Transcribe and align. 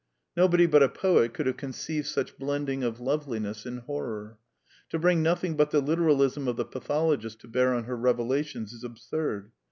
Nobody 0.35 0.67
bnt 0.67 0.81
a 0.81 0.89
poet 0.89 1.31
could 1.31 1.45
have 1.45 1.57
conceived 1.57 2.07
such 2.07 2.39
blending 2.39 2.83
of 2.83 2.99
loveliness 2.99 3.67
in 3.67 3.77
horror. 3.77 4.39
To 4.89 4.97
bring 4.97 5.21
nothing 5.21 5.55
but 5.55 5.69
the 5.69 5.79
literalism 5.79 6.47
of 6.47 6.55
the 6.55 6.65
pathologist 6.65 7.39
to 7.41 7.47
bear 7.47 7.75
on 7.75 7.83
her 7.83 7.95
Revelations 7.95 8.73
is 8.73 8.83
absurd. 8.83 9.51